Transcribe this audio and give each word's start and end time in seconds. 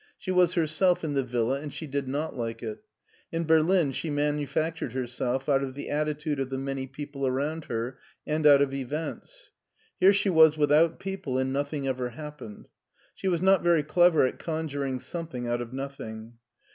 She 0.17 0.31
was 0.31 0.55
herself 0.55 1.03
in 1.03 1.13
the 1.13 1.21
villa, 1.21 1.61
and 1.61 1.71
she 1.71 1.85
did 1.85 2.07
not 2.07 2.35
like 2.35 2.63
it. 2.63 2.79
In 3.31 3.43
Berlin 3.45 3.91
she 3.91 4.09
manu 4.09 4.47
factured 4.47 4.93
herself 4.93 5.47
out 5.47 5.61
of 5.61 5.75
the 5.75 5.91
attitude 5.91 6.39
of 6.39 6.49
the 6.49 6.57
many 6.57 6.87
people 6.87 7.27
around 7.27 7.65
her, 7.65 7.99
and 8.25 8.47
out 8.47 8.63
of 8.63 8.73
events. 8.73 9.51
Here 9.99 10.11
she 10.11 10.31
was 10.31 10.57
without 10.57 10.99
people 10.99 11.37
and 11.37 11.53
nothing 11.53 11.87
ever 11.87 12.09
happened. 12.09 12.67
She 13.13 13.27
was 13.27 13.43
not 13.43 13.61
very 13.61 13.83
clever 13.83 14.25
at 14.25 14.39
conjuring 14.39 14.97
something 14.97 15.45
out 15.45 15.61
of 15.61 15.71
nothing. 15.71 16.33